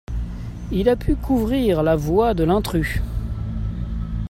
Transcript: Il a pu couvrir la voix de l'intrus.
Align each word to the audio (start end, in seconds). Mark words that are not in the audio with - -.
Il 0.71 0.89
a 0.89 0.95
pu 0.95 1.15
couvrir 1.15 1.83
la 1.83 1.95
voix 1.95 2.33
de 2.33 2.43
l'intrus. 2.43 3.03